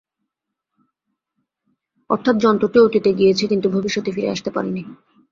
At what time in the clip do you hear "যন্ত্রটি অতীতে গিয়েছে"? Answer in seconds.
2.37-3.43